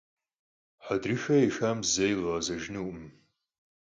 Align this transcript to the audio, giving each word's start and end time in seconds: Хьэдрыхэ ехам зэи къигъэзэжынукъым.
Хьэдрыхэ 0.83 1.35
ехам 1.47 1.79
зэи 1.91 2.13
къигъэзэжынукъым. 2.17 3.01